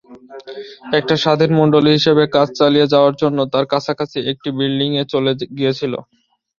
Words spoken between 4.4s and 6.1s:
বিল্ডিংয়ে চলে গিয়েছিল।